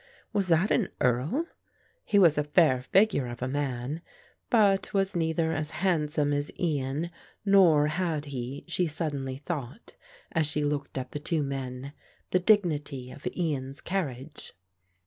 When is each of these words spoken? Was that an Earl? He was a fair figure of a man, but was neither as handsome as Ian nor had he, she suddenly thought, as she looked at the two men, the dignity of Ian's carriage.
Was 0.33 0.47
that 0.47 0.71
an 0.71 0.89
Earl? 0.99 1.45
He 2.03 2.17
was 2.17 2.35
a 2.35 2.43
fair 2.43 2.81
figure 2.81 3.27
of 3.27 3.43
a 3.43 3.47
man, 3.47 4.01
but 4.49 4.91
was 4.95 5.15
neither 5.15 5.51
as 5.53 5.69
handsome 5.85 6.33
as 6.33 6.51
Ian 6.59 7.11
nor 7.45 7.85
had 7.85 8.25
he, 8.25 8.65
she 8.67 8.87
suddenly 8.87 9.37
thought, 9.45 9.95
as 10.31 10.47
she 10.47 10.63
looked 10.63 10.97
at 10.97 11.11
the 11.11 11.19
two 11.19 11.43
men, 11.43 11.93
the 12.31 12.39
dignity 12.39 13.11
of 13.11 13.27
Ian's 13.37 13.79
carriage. 13.79 14.53